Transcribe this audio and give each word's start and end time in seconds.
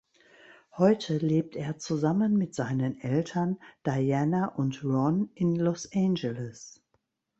Heute 0.77 1.19
lebt 1.19 1.55
er 1.55 1.77
zusammen 1.77 2.35
mit 2.35 2.55
seinen 2.55 2.99
Eltern 3.01 3.59
Diana 3.85 4.47
und 4.47 4.83
Ron 4.83 5.29
in 5.35 5.55
Los 5.55 5.91
Angeles. 5.93 6.81